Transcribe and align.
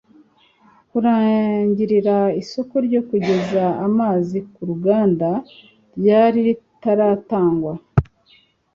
kurangirira 0.89 2.17
isoko 2.41 2.75
ryo 2.87 3.01
kugeza 3.09 3.63
amazi 3.87 4.37
ku 4.53 4.61
ruganda 4.69 5.29
ryari 5.99 6.37
ritaratangwa 6.47 7.73